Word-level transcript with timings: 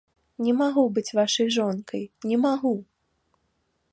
Не 0.45 0.53
магу 0.61 0.85
быць 0.95 1.15
вашай 1.19 1.47
жонкай, 1.57 2.03
не 2.31 2.37
магу. 2.47 2.73